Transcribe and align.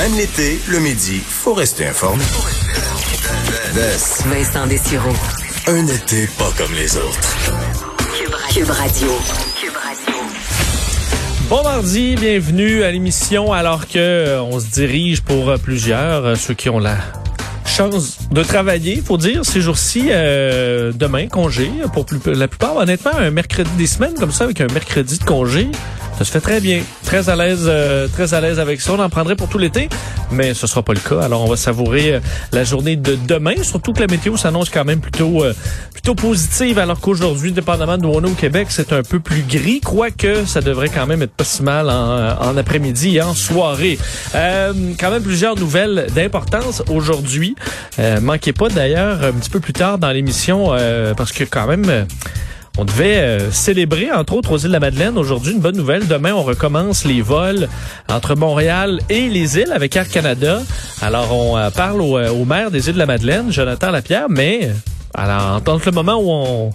Même 0.00 0.16
l'été, 0.16 0.58
le 0.68 0.78
midi, 0.78 1.20
faut 1.26 1.52
rester 1.52 1.86
informé. 1.86 2.24
Vincent 4.26 4.66
Dessureau. 4.66 5.12
Un 5.66 5.86
été 5.86 6.26
pas 6.38 6.50
comme 6.56 6.72
les 6.74 6.96
autres. 6.96 7.36
Cube 8.54 8.70
Radio. 8.70 9.08
Bon 11.50 11.62
mardi, 11.62 12.14
bienvenue 12.16 12.82
à 12.82 12.90
l'émission 12.90 13.52
alors 13.52 13.86
que 13.88 13.98
euh, 13.98 14.40
on 14.42 14.58
se 14.58 14.66
dirige 14.68 15.20
pour 15.20 15.50
euh, 15.50 15.56
plusieurs, 15.58 16.24
euh, 16.24 16.34
ceux 16.34 16.54
qui 16.54 16.70
ont 16.70 16.78
la 16.78 16.96
chance 17.66 18.18
de 18.30 18.42
travailler, 18.42 19.02
faut 19.04 19.18
dire, 19.18 19.44
ces 19.44 19.60
jours-ci, 19.60 20.06
euh, 20.10 20.92
demain, 20.94 21.26
congé, 21.26 21.70
pour 21.92 22.06
plus- 22.06 22.20
la 22.32 22.48
plupart, 22.48 22.76
honnêtement, 22.76 23.12
un 23.18 23.30
mercredi 23.30 23.70
des 23.76 23.86
semaines 23.86 24.14
comme 24.14 24.32
ça, 24.32 24.44
avec 24.44 24.60
un 24.62 24.68
mercredi 24.72 25.18
de 25.18 25.24
congé, 25.24 25.68
ça 26.20 26.26
se 26.26 26.32
fait 26.32 26.40
très 26.40 26.60
bien. 26.60 26.82
Très 27.02 27.30
à 27.30 27.34
l'aise, 27.34 27.64
euh, 27.64 28.06
très 28.06 28.34
à 28.34 28.42
l'aise 28.42 28.60
avec 28.60 28.82
ça. 28.82 28.92
On 28.92 28.98
en 28.98 29.08
prendrait 29.08 29.36
pour 29.36 29.48
tout 29.48 29.56
l'été, 29.56 29.88
mais 30.30 30.52
ce 30.52 30.66
sera 30.66 30.82
pas 30.82 30.92
le 30.92 31.00
cas. 31.00 31.22
Alors, 31.22 31.42
on 31.42 31.48
va 31.48 31.56
savourer 31.56 32.12
euh, 32.16 32.20
la 32.52 32.62
journée 32.62 32.96
de 32.96 33.14
demain, 33.26 33.54
surtout 33.62 33.94
que 33.94 34.00
la 34.00 34.06
météo 34.06 34.36
s'annonce 34.36 34.68
quand 34.68 34.84
même 34.84 35.00
plutôt, 35.00 35.42
euh, 35.42 35.54
plutôt 35.94 36.14
positive, 36.14 36.78
alors 36.78 37.00
qu'aujourd'hui, 37.00 37.52
dépendamment 37.52 37.96
de 37.96 38.04
où 38.04 38.10
on 38.10 38.22
est 38.22 38.28
au 38.28 38.34
Québec, 38.34 38.66
c'est 38.68 38.92
un 38.92 39.02
peu 39.02 39.18
plus 39.18 39.40
gris, 39.48 39.80
quoique 39.80 40.44
ça 40.44 40.60
devrait 40.60 40.90
quand 40.90 41.06
même 41.06 41.22
être 41.22 41.32
pas 41.32 41.44
si 41.44 41.62
mal 41.62 41.88
en, 41.88 42.38
en 42.38 42.54
après-midi 42.54 43.16
et 43.16 43.22
en 43.22 43.32
soirée. 43.32 43.98
Euh, 44.34 44.74
quand 45.00 45.10
même 45.10 45.22
plusieurs 45.22 45.56
nouvelles 45.56 46.08
d'importance 46.14 46.82
aujourd'hui. 46.90 47.56
Euh, 47.98 48.20
manquez 48.20 48.52
pas 48.52 48.68
d'ailleurs 48.68 49.24
un 49.24 49.32
petit 49.32 49.48
peu 49.48 49.60
plus 49.60 49.72
tard 49.72 49.96
dans 49.96 50.10
l'émission, 50.10 50.74
parce 51.16 51.32
que 51.32 51.44
quand 51.44 51.66
même... 51.66 52.06
on 52.78 52.84
devait 52.84 53.16
euh, 53.16 53.50
célébrer, 53.50 54.10
entre 54.10 54.34
autres, 54.34 54.52
aux 54.52 54.58
îles 54.58 54.68
de 54.68 54.72
la 54.72 54.80
Madeleine. 54.80 55.18
Aujourd'hui, 55.18 55.52
une 55.52 55.60
bonne 55.60 55.76
nouvelle. 55.76 56.06
Demain, 56.06 56.32
on 56.34 56.42
recommence 56.42 57.04
les 57.04 57.20
vols 57.20 57.68
entre 58.08 58.34
Montréal 58.34 59.00
et 59.08 59.28
les 59.28 59.58
îles 59.58 59.72
avec 59.72 59.96
Air 59.96 60.08
Canada. 60.08 60.60
Alors, 61.02 61.34
on 61.34 61.56
euh, 61.56 61.70
parle 61.70 62.00
au, 62.00 62.16
euh, 62.16 62.30
au 62.30 62.44
maire 62.44 62.70
des 62.70 62.88
îles 62.88 62.94
de 62.94 62.98
la 62.98 63.06
Madeleine, 63.06 63.52
Jonathan 63.52 63.90
Lapierre, 63.90 64.26
mais 64.28 64.70
alors, 65.14 65.60
entre 65.66 65.86
le 65.86 65.92
moment 65.92 66.16
où 66.16 66.30
on, 66.30 66.70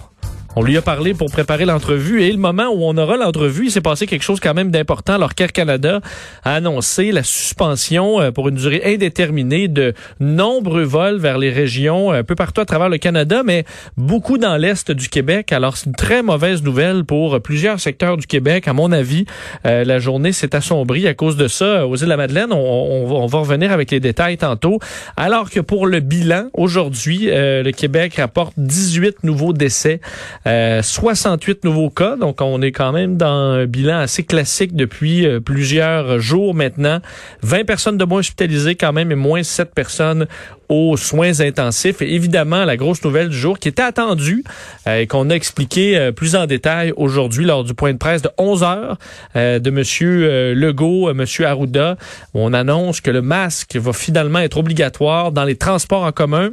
on 0.58 0.62
lui 0.62 0.76
a 0.78 0.82
parlé 0.82 1.12
pour 1.12 1.30
préparer 1.30 1.66
l'entrevue 1.66 2.22
et 2.22 2.32
le 2.32 2.38
moment 2.38 2.68
où 2.68 2.84
on 2.84 2.96
aura 2.96 3.18
l'entrevue, 3.18 3.66
il 3.66 3.70
s'est 3.70 3.82
passé 3.82 4.06
quelque 4.06 4.22
chose 4.22 4.40
quand 4.40 4.54
même 4.54 4.70
d'important. 4.70 5.14
Alors 5.14 5.34
Canada 5.34 6.00
a 6.44 6.54
annoncé 6.54 7.12
la 7.12 7.22
suspension 7.22 8.20
euh, 8.20 8.30
pour 8.30 8.48
une 8.48 8.54
durée 8.54 8.80
indéterminée 8.84 9.68
de 9.68 9.92
nombreux 10.18 10.82
vols 10.82 11.18
vers 11.18 11.36
les 11.36 11.50
régions 11.50 12.10
un 12.10 12.24
peu 12.24 12.34
partout 12.34 12.62
à 12.62 12.64
travers 12.64 12.88
le 12.88 12.96
Canada, 12.96 13.42
mais 13.44 13.64
beaucoup 13.98 14.38
dans 14.38 14.56
l'est 14.56 14.90
du 14.90 15.10
Québec. 15.10 15.52
Alors 15.52 15.76
c'est 15.76 15.86
une 15.86 15.94
très 15.94 16.22
mauvaise 16.22 16.62
nouvelle 16.62 17.04
pour 17.04 17.38
plusieurs 17.42 17.78
secteurs 17.78 18.16
du 18.16 18.26
Québec. 18.26 18.66
À 18.66 18.72
mon 18.72 18.92
avis, 18.92 19.26
euh, 19.66 19.84
la 19.84 19.98
journée 19.98 20.32
s'est 20.32 20.56
assombrie 20.56 21.06
à 21.06 21.12
cause 21.12 21.36
de 21.36 21.48
ça. 21.48 21.86
Aux 21.86 21.96
îles 21.96 22.04
de 22.04 22.08
la 22.08 22.16
Madeleine, 22.16 22.52
on, 22.52 23.26
va, 23.26 23.38
revenir 23.38 23.72
avec 23.72 23.90
les 23.90 24.00
détails 24.00 24.38
tantôt. 24.38 24.78
Alors 25.18 25.50
que 25.50 25.60
pour 25.60 25.86
le 25.86 26.00
bilan, 26.00 26.48
aujourd'hui, 26.54 27.28
euh, 27.28 27.62
le 27.62 27.72
Québec 27.72 28.14
rapporte 28.14 28.54
18 28.56 29.22
nouveaux 29.22 29.52
décès. 29.52 30.00
Euh, 30.46 30.82
68 30.82 31.64
nouveaux 31.64 31.90
cas, 31.90 32.16
donc 32.16 32.40
on 32.40 32.62
est 32.62 32.72
quand 32.72 32.92
même 32.92 33.16
dans 33.16 33.26
un 33.26 33.66
bilan 33.66 33.98
assez 33.98 34.22
classique 34.22 34.76
depuis 34.76 35.26
euh, 35.26 35.40
plusieurs 35.40 36.20
jours 36.20 36.54
maintenant. 36.54 37.00
20 37.42 37.64
personnes 37.64 37.98
de 37.98 38.04
moins 38.04 38.20
hospitalisées 38.20 38.76
quand 38.76 38.92
même 38.92 39.10
et 39.10 39.16
moins 39.16 39.42
7 39.42 39.74
personnes 39.74 40.26
aux 40.68 40.96
soins 40.96 41.40
intensifs. 41.40 42.02
Et 42.02 42.14
évidemment, 42.14 42.64
la 42.64 42.76
grosse 42.76 43.02
nouvelle 43.04 43.28
du 43.28 43.36
jour 43.36 43.58
qui 43.58 43.68
était 43.68 43.82
attendue 43.82 44.44
euh, 44.86 45.00
et 45.00 45.06
qu'on 45.06 45.30
a 45.30 45.34
expliqué 45.34 45.96
euh, 45.96 46.12
plus 46.12 46.36
en 46.36 46.46
détail 46.46 46.92
aujourd'hui 46.96 47.44
lors 47.44 47.64
du 47.64 47.74
point 47.74 47.92
de 47.92 47.98
presse 47.98 48.22
de 48.22 48.30
11 48.38 48.62
heures 48.62 48.98
euh, 49.36 49.58
de 49.58 49.70
Monsieur 49.70 50.28
euh, 50.28 50.54
Legault, 50.54 51.08
euh, 51.08 51.14
Monsieur 51.14 51.46
Arruda, 51.46 51.96
où 52.34 52.40
on 52.40 52.52
annonce 52.52 53.00
que 53.00 53.10
le 53.10 53.22
masque 53.22 53.76
va 53.76 53.92
finalement 53.92 54.40
être 54.40 54.58
obligatoire 54.58 55.32
dans 55.32 55.44
les 55.44 55.56
transports 55.56 56.04
en 56.04 56.12
commun. 56.12 56.50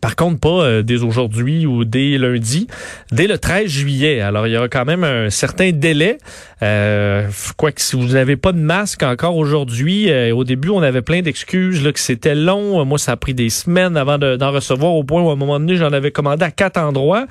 Par 0.00 0.14
contre, 0.16 0.38
pas 0.40 0.62
euh, 0.62 0.82
dès 0.82 1.02
aujourd'hui 1.02 1.66
ou 1.66 1.84
dès 1.84 2.16
lundi, 2.16 2.68
dès 3.10 3.26
le 3.26 3.38
13 3.38 3.66
juillet. 3.68 4.20
Alors, 4.20 4.46
il 4.46 4.52
y 4.52 4.56
aura 4.56 4.68
quand 4.68 4.84
même 4.84 5.02
un 5.04 5.30
certain 5.30 5.72
délai. 5.72 6.18
Euh, 6.62 7.26
quoi 7.56 7.72
que 7.72 7.80
si 7.80 7.96
vous 7.96 8.08
n'avez 8.08 8.36
pas 8.36 8.52
de 8.52 8.58
masque 8.58 9.02
encore 9.02 9.36
aujourd'hui, 9.36 10.10
euh, 10.10 10.34
au 10.34 10.44
début, 10.44 10.68
on 10.70 10.80
avait 10.82 11.02
plein 11.02 11.22
d'excuses 11.22 11.82
là, 11.84 11.92
que 11.92 11.98
c'était 11.98 12.34
long. 12.34 12.84
Moi, 12.84 12.98
ça 12.98 13.12
a 13.12 13.16
pris 13.16 13.34
des 13.34 13.50
semaines 13.50 13.96
avant 13.96 14.16
de- 14.18 14.36
d'en 14.36 14.52
recevoir 14.52 14.92
au 14.92 15.02
point 15.04 15.22
où, 15.22 15.28
à 15.30 15.32
un 15.32 15.36
moment 15.36 15.58
donné, 15.58 15.76
j'en 15.76 15.92
avais 15.92 16.12
commandé 16.12 16.44
à 16.44 16.50
quatre 16.50 16.78
endroits. 16.78 17.26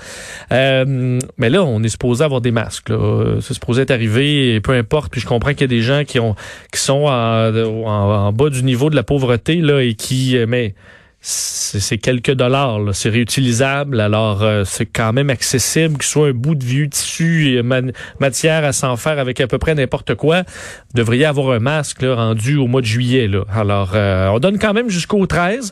Euh, 0.52 1.18
mais 1.38 1.50
là, 1.50 1.64
on 1.64 1.82
est 1.84 1.90
supposé 1.90 2.24
avoir 2.24 2.42
des 2.42 2.52
masques. 2.52 2.90
Là. 2.90 3.38
C'est 3.42 3.54
supposé 3.54 3.84
être 3.84 3.92
arrivé, 3.92 4.60
peu 4.62 4.74
importe. 4.74 5.12
Puis 5.12 5.22
je 5.22 5.28
comprends 5.28 5.52
qu'il 5.52 5.62
y 5.62 5.64
a 5.64 5.68
des 5.68 5.82
gens 5.82 6.04
qui 6.06 6.20
ont 6.20 6.36
qui 6.74 6.80
sont 6.82 7.06
en, 7.06 7.56
en- 7.56 8.28
en 8.28 8.34
bas 8.34 8.50
du 8.50 8.64
niveau 8.64 8.90
de 8.90 8.96
la 8.96 9.04
pauvreté 9.04 9.56
là 9.56 9.82
et 9.82 9.94
qui... 9.94 10.38
euh, 10.38 10.46
mais 10.48 10.74
c'est 11.22 11.98
quelques 11.98 12.32
dollars, 12.32 12.80
c'est 12.94 13.10
réutilisable, 13.10 14.00
alors 14.00 14.42
euh, 14.42 14.64
c'est 14.66 14.86
quand 14.86 15.12
même 15.12 15.30
accessible, 15.30 15.98
que 15.98 16.06
soit 16.06 16.30
un 16.30 16.32
bout 16.32 16.56
de 16.56 16.64
vieux 16.64 16.88
tissu, 16.88 17.58
et 17.58 17.62
matière 18.20 18.64
à 18.64 18.72
s'en 18.72 18.96
faire 18.96 19.20
avec 19.20 19.42
à 19.42 19.48
peu 19.48 19.58
près 19.58 19.76
n'importe 19.76 20.16
quoi. 20.16 20.44
Devriez 20.96 21.26
avoir 21.26 21.52
un 21.52 21.60
masque 21.60 22.02
rendu 22.04 22.56
au 22.56 22.68
mois 22.68 22.82
de 22.82 22.86
juillet. 22.86 23.30
Alors, 23.54 23.92
euh, 23.96 24.28
on 24.30 24.40
donne 24.40 24.58
quand 24.58 24.74
même 24.74 24.90
jusqu'au 24.90 25.26
13. 25.26 25.72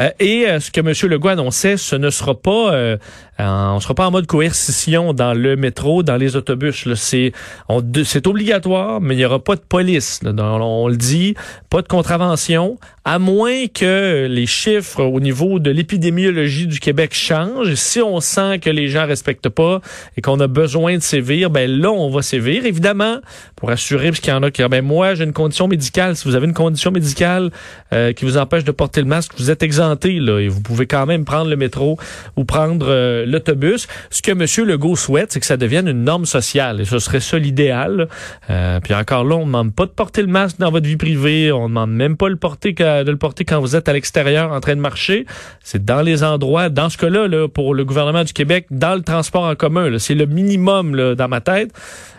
Euh, 0.00 0.10
et 0.18 0.48
euh, 0.48 0.58
ce 0.58 0.70
que 0.70 0.80
M. 0.80 0.92
Legault 1.10 1.28
annonçait, 1.28 1.76
ce 1.76 1.94
ne 1.94 2.10
sera 2.10 2.34
pas, 2.34 2.96
euh, 3.38 3.44
on 3.74 3.80
sera 3.80 3.94
pas 3.94 4.06
en 4.06 4.10
mode 4.10 4.26
coercition 4.26 5.12
dans 5.12 5.34
le 5.34 5.56
métro, 5.56 6.02
dans 6.02 6.16
les 6.16 6.36
autobus. 6.36 6.88
C'est 6.94 7.32
on- 7.68 7.82
obligatoire, 8.24 9.00
mais 9.00 9.14
il 9.14 9.18
n'y 9.18 9.24
aura 9.24 9.38
pas 9.42 9.56
de 9.56 9.60
police. 9.60 10.20
là. 10.22 10.32
Dans- 10.32 10.60
on 10.60 10.88
le 10.88 10.96
dit, 10.96 11.34
pas 11.70 11.82
de 11.82 11.88
contravention, 11.88 12.78
à 13.04 13.18
moins 13.18 13.66
que 13.72 14.26
les 14.28 14.46
chiffres 14.46 15.02
au 15.02 15.20
niveau 15.20 15.58
de 15.58 15.70
l'épidémiologie 15.70 16.66
du 16.66 16.80
Québec 16.80 17.14
changent. 17.14 17.74
Si 17.74 18.00
on 18.00 18.20
sent 18.20 18.58
que 18.58 18.70
les 18.70 18.88
gens 18.88 19.06
respectent 19.06 19.48
pas 19.50 19.80
et 20.16 20.22
qu'on 20.22 20.40
a 20.40 20.46
besoin 20.46 20.96
de 20.96 21.02
sévir, 21.02 21.50
ben 21.50 21.70
là, 21.70 21.90
on 21.90 22.10
va 22.10 22.22
sévir. 22.22 22.64
Évidemment, 22.66 23.18
pour 23.54 23.70
assurer, 23.70 24.08
parce 24.08 24.20
qu'il 24.20 24.32
y 24.32 24.36
en 24.36 24.42
a 24.42 24.50
qui 24.50 24.62
disent, 24.62 24.70
ben 24.70 24.84
moi, 24.84 25.14
j'ai 25.14 25.24
une 25.24 25.32
condition 25.32 25.68
médicale. 25.68 26.16
Si 26.16 26.26
vous 26.26 26.34
avez 26.34 26.46
une 26.46 26.54
condition 26.54 26.90
médicale 26.90 27.50
euh, 27.92 28.12
qui 28.12 28.24
vous 28.24 28.38
empêche 28.38 28.64
de 28.64 28.72
porter 28.72 29.02
le 29.02 29.06
masque, 29.06 29.32
vous 29.38 29.50
êtes 29.50 29.62
exempté, 29.62 30.14
là, 30.18 30.38
et 30.40 30.48
vous 30.48 30.60
pouvez 30.62 30.86
quand 30.86 31.04
même 31.06 31.24
prendre 31.24 31.50
le 31.50 31.56
métro 31.56 31.98
ou 32.36 32.44
prendre 32.44 32.86
euh, 32.88 33.24
l'autobus. 33.26 33.86
Ce 34.10 34.22
que 34.22 34.32
M. 34.32 34.66
Legault 34.68 34.96
souhaite, 34.96 35.32
c'est 35.32 35.40
que 35.40 35.46
ça 35.46 35.56
devienne 35.56 35.88
une 35.88 36.04
norme 36.04 36.26
sociale. 36.26 36.80
Et 36.80 36.84
ce 36.84 36.98
serait 36.98 37.20
ça 37.20 37.38
l'idéal. 37.38 38.08
Euh, 38.50 38.80
puis 38.80 38.94
encore 38.94 39.24
là, 39.24 39.36
on 39.36 39.40
ne 39.40 39.46
demande 39.46 39.74
pas 39.74 39.86
de 39.86 39.90
porter 39.90 40.22
le 40.22 40.28
masque 40.28 40.58
dans 40.58 40.70
votre 40.70 40.86
vie 40.86 40.96
privée. 40.96 41.52
On 41.52 41.64
ne 41.64 41.68
demande 41.68 41.92
même 41.92 42.16
pas 42.16 42.28
le 42.28 42.36
porter 42.36 42.72
de 42.72 43.10
le 43.10 43.16
porter 43.16 43.44
quand 43.44 43.60
vous 43.60 43.76
êtes 43.76 43.88
à 43.88 43.92
l'extérieur 43.92 44.52
en 44.52 44.60
train 44.60 44.76
de 44.76 44.80
marcher. 44.80 45.26
C'est 45.62 45.84
dans 45.84 46.02
les 46.02 46.24
endroits, 46.24 46.68
dans 46.68 46.88
ce 46.88 46.98
cas-là, 46.98 47.28
là, 47.28 47.48
pour 47.48 47.74
le 47.74 47.84
gouvernement 47.84 48.24
du 48.24 48.32
Québec, 48.32 48.66
dans 48.70 48.94
le 48.94 49.02
transport 49.02 49.44
en 49.44 49.54
commun. 49.54 49.98
C'est 49.98 50.14
le 50.14 50.26
minimum 50.26 50.94
là, 50.94 51.14
dans 51.14 51.28
ma 51.28 51.40
tête. 51.40 51.72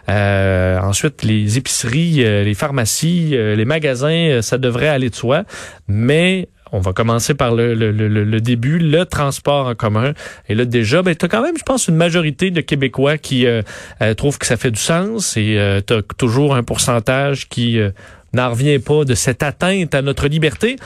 Euh, 0.09 0.79
ensuite, 0.79 1.23
les 1.23 1.57
épiceries, 1.57 2.23
euh, 2.23 2.43
les 2.43 2.53
pharmacies, 2.53 3.31
euh, 3.33 3.55
les 3.55 3.65
magasins, 3.65 4.29
euh, 4.29 4.41
ça 4.41 4.57
devrait 4.57 4.87
aller 4.87 5.09
de 5.09 5.15
soi. 5.15 5.43
Mais 5.87 6.47
on 6.71 6.79
va 6.79 6.93
commencer 6.93 7.33
par 7.33 7.53
le, 7.53 7.73
le, 7.73 7.91
le, 7.91 8.41
début, 8.41 8.79
le 8.79 9.05
transport 9.05 9.67
en 9.67 9.75
commun. 9.75 10.13
Et 10.49 10.55
là, 10.55 10.65
déjà, 10.65 11.01
ben, 11.01 11.15
tu 11.15 11.27
quand 11.27 11.41
même, 11.41 11.57
je 11.57 11.63
pense, 11.63 11.87
une 11.87 11.95
majorité 11.95 12.51
de 12.51 12.61
Québécois 12.61 13.17
qui 13.17 13.45
euh, 13.45 13.61
euh, 14.01 14.13
trouvent 14.13 14.37
que 14.37 14.45
ça 14.45 14.57
fait 14.57 14.71
du 14.71 14.79
sens 14.79 15.37
et 15.37 15.57
euh, 15.57 15.81
tu 15.85 15.95
toujours 16.17 16.55
un 16.55 16.63
pourcentage 16.63 17.47
qui 17.49 17.79
euh, 17.79 17.91
n'en 18.33 18.49
revient 18.49 18.79
pas 18.79 19.05
de 19.05 19.13
cette 19.13 19.43
atteinte 19.43 19.95
à 19.95 20.01
notre 20.01 20.27
liberté. 20.27 20.77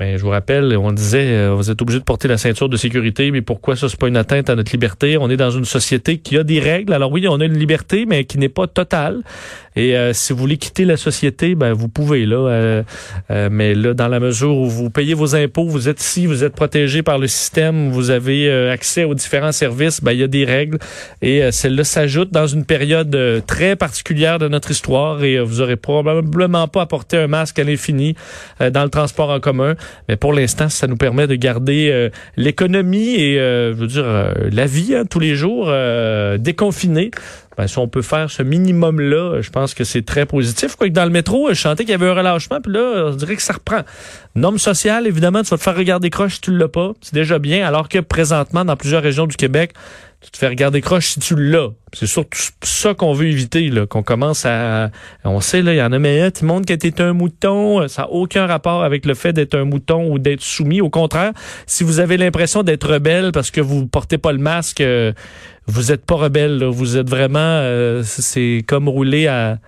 Ben, 0.00 0.16
je 0.16 0.22
vous 0.22 0.30
rappelle, 0.30 0.74
on 0.78 0.92
disait, 0.92 1.26
euh, 1.26 1.52
vous 1.54 1.70
êtes 1.70 1.82
obligé 1.82 1.98
de 1.98 2.04
porter 2.04 2.26
la 2.26 2.38
ceinture 2.38 2.70
de 2.70 2.78
sécurité, 2.78 3.30
mais 3.30 3.42
pourquoi 3.42 3.76
ça, 3.76 3.86
c'est 3.86 4.00
pas 4.00 4.08
une 4.08 4.16
atteinte 4.16 4.48
à 4.48 4.56
notre 4.56 4.72
liberté? 4.72 5.18
On 5.18 5.28
est 5.28 5.36
dans 5.36 5.50
une 5.50 5.66
société 5.66 6.16
qui 6.16 6.38
a 6.38 6.42
des 6.42 6.58
règles. 6.58 6.94
Alors 6.94 7.12
oui, 7.12 7.28
on 7.28 7.38
a 7.38 7.44
une 7.44 7.58
liberté, 7.58 8.06
mais 8.06 8.24
qui 8.24 8.38
n'est 8.38 8.48
pas 8.48 8.66
totale. 8.66 9.20
Et 9.76 9.96
euh, 9.96 10.12
si 10.12 10.32
vous 10.32 10.38
voulez 10.40 10.56
quitter 10.56 10.84
la 10.84 10.96
société, 10.96 11.54
ben 11.54 11.72
vous 11.72 11.88
pouvez 11.88 12.26
là. 12.26 12.36
euh, 12.36 12.82
euh, 13.30 13.48
mais 13.52 13.74
là, 13.74 13.94
dans 13.94 14.08
la 14.08 14.18
mesure 14.18 14.56
où 14.56 14.68
vous 14.68 14.90
payez 14.90 15.14
vos 15.14 15.36
impôts, 15.36 15.66
vous 15.66 15.88
êtes 15.88 16.00
ici, 16.00 16.26
vous 16.26 16.42
êtes 16.42 16.54
protégé 16.54 17.02
par 17.02 17.18
le 17.18 17.28
système, 17.28 17.90
vous 17.90 18.10
avez 18.10 18.48
euh, 18.48 18.72
accès 18.72 19.04
aux 19.04 19.14
différents 19.14 19.52
services, 19.52 20.02
ben 20.02 20.12
il 20.12 20.18
y 20.18 20.22
a 20.24 20.26
des 20.26 20.44
règles. 20.44 20.78
Et 21.22 21.42
euh, 21.42 21.52
celle-là 21.52 21.84
s'ajoute 21.84 22.32
dans 22.32 22.48
une 22.48 22.64
période 22.64 23.14
euh, 23.14 23.40
très 23.46 23.76
particulière 23.76 24.40
de 24.40 24.48
notre 24.48 24.72
histoire. 24.72 25.22
Et 25.22 25.38
vous 25.38 25.60
aurez 25.60 25.76
probablement 25.76 26.66
pas 26.66 26.82
apporté 26.82 27.16
un 27.16 27.28
masque 27.28 27.58
à 27.58 27.64
l'infini 27.64 28.16
dans 28.58 28.82
le 28.82 28.90
transport 28.90 29.30
en 29.30 29.40
commun. 29.40 29.74
Mais 30.08 30.16
pour 30.16 30.32
l'instant, 30.32 30.68
ça 30.68 30.86
nous 30.86 30.96
permet 30.96 31.26
de 31.26 31.34
garder 31.34 32.10
l'économie 32.36 33.14
et, 33.14 33.36
je 33.36 33.72
veux 33.72 33.86
dire, 33.86 34.06
la 34.50 34.66
vie 34.66 34.94
hein, 34.94 35.04
tous 35.08 35.20
les 35.20 35.34
jours 35.34 35.72
déconfinée. 36.38 37.10
Ben, 37.60 37.66
si 37.66 37.76
on 37.76 37.88
peut 37.88 38.00
faire 38.00 38.30
ce 38.30 38.42
minimum-là, 38.42 39.42
je 39.42 39.50
pense 39.50 39.74
que 39.74 39.84
c'est 39.84 40.00
très 40.00 40.24
positif. 40.24 40.76
Quoique 40.76 40.94
dans 40.94 41.04
le 41.04 41.10
métro, 41.10 41.50
je 41.50 41.60
sentais 41.60 41.84
qu'il 41.84 41.90
y 41.90 41.94
avait 41.94 42.08
un 42.08 42.14
relâchement, 42.14 42.58
puis 42.62 42.72
là, 42.72 43.08
on 43.08 43.10
dirait 43.10 43.36
que 43.36 43.42
ça 43.42 43.52
reprend. 43.52 43.82
Norme 44.36 44.58
sociale, 44.58 45.08
évidemment, 45.08 45.42
tu 45.42 45.50
vas 45.50 45.58
te 45.58 45.62
faire 45.62 45.76
regarder 45.76 46.08
croche 46.08 46.34
si 46.34 46.40
tu 46.40 46.56
l'as 46.56 46.68
pas. 46.68 46.92
C'est 47.00 47.14
déjà 47.14 47.38
bien, 47.38 47.66
alors 47.66 47.88
que 47.88 47.98
présentement, 47.98 48.64
dans 48.64 48.76
plusieurs 48.76 49.02
régions 49.02 49.26
du 49.26 49.36
Québec, 49.36 49.72
tu 50.20 50.30
te 50.30 50.36
fais 50.36 50.46
regarder 50.46 50.80
croche 50.80 51.08
si 51.08 51.20
tu 51.20 51.34
l'as. 51.34 51.70
C'est 51.94 52.06
surtout 52.06 52.38
ça 52.62 52.94
qu'on 52.94 53.12
veut 53.12 53.26
éviter, 53.26 53.70
là, 53.70 53.86
qu'on 53.86 54.02
commence 54.02 54.44
à... 54.46 54.90
On 55.24 55.40
sait, 55.40 55.62
là, 55.62 55.72
il 55.72 55.78
y 55.78 55.82
en 55.82 55.90
a, 55.92 55.98
mais 55.98 56.30
tout 56.30 56.42
le 56.42 56.48
monde 56.48 56.64
qui 56.64 56.72
était 56.72 57.00
un 57.00 57.12
mouton, 57.12 57.88
ça 57.88 58.02
n'a 58.02 58.10
aucun 58.10 58.46
rapport 58.46 58.84
avec 58.84 59.04
le 59.04 59.14
fait 59.14 59.32
d'être 59.32 59.56
un 59.56 59.64
mouton 59.64 60.12
ou 60.12 60.18
d'être 60.18 60.42
soumis. 60.42 60.80
Au 60.80 60.90
contraire, 60.90 61.32
si 61.66 61.82
vous 61.82 61.98
avez 61.98 62.16
l'impression 62.16 62.62
d'être 62.62 62.86
rebelle 62.86 63.32
parce 63.32 63.50
que 63.50 63.60
vous 63.60 63.86
portez 63.86 64.18
pas 64.18 64.32
le 64.32 64.38
masque, 64.38 64.80
euh, 64.82 65.12
vous 65.66 65.90
êtes 65.90 66.04
pas 66.04 66.16
rebelle. 66.16 66.58
Là. 66.58 66.70
Vous 66.70 66.98
êtes 66.98 67.08
vraiment... 67.08 67.38
Euh, 67.40 68.02
c'est 68.04 68.62
comme 68.66 68.88
rouler 68.88 69.26
à 69.26 69.58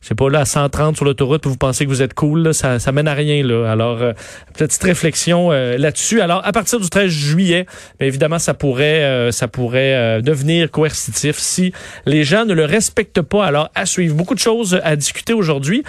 je 0.00 0.08
sais 0.08 0.14
pas, 0.14 0.30
là, 0.30 0.40
à 0.40 0.44
130 0.44 0.96
sur 0.96 1.04
l'autoroute, 1.04 1.46
vous 1.46 1.56
pensez 1.56 1.84
que 1.84 1.90
vous 1.90 2.02
êtes 2.02 2.14
cool, 2.14 2.42
là, 2.42 2.52
ça, 2.52 2.78
ça 2.78 2.92
mène 2.92 3.08
à 3.08 3.14
rien. 3.14 3.42
Là. 3.42 3.70
Alors, 3.70 4.00
euh, 4.00 4.12
petite 4.56 4.82
réflexion 4.82 5.50
euh, 5.50 5.76
là-dessus. 5.76 6.20
Alors, 6.20 6.40
à 6.46 6.52
partir 6.52 6.78
du 6.78 6.88
13 6.88 7.10
juillet, 7.10 7.66
bien 7.98 8.08
évidemment, 8.08 8.38
ça 8.38 8.54
pourrait, 8.54 9.02
euh, 9.02 9.32
ça 9.32 9.48
pourrait 9.48 10.22
devenir 10.22 10.70
coercitif 10.70 11.38
si 11.38 11.72
les 12.06 12.24
gens 12.24 12.44
ne 12.44 12.54
le 12.54 12.64
respectent 12.64 13.22
pas. 13.22 13.44
Alors, 13.44 13.70
à 13.74 13.86
suivre. 13.86 14.14
Beaucoup 14.14 14.34
de 14.34 14.40
choses 14.40 14.80
à 14.82 14.96
discuter 14.96 15.32
aujourd'hui. 15.32 15.82